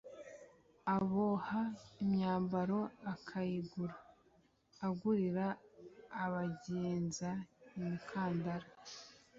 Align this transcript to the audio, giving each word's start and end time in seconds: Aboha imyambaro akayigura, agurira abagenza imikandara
Aboha 0.95 1.61
imyambaro 2.03 2.79
akayigura, 3.13 3.95
agurira 4.87 5.47
abagenza 6.23 7.29
imikandara 7.77 8.67